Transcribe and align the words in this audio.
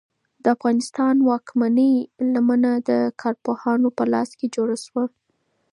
د 0.43 0.45
افغان 0.55 1.17
واکمنۍ 1.29 1.93
لمنه 2.33 2.71
د 2.89 2.91
کارپوهانو 3.21 3.87
په 3.97 4.03
لاس 4.13 4.29
جوړه 4.55 4.77
شوه. 4.85 5.03